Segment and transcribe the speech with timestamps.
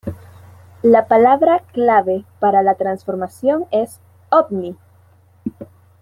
[0.81, 3.99] La palabra clave para la transformación es
[4.31, 4.75] '¡Ovni!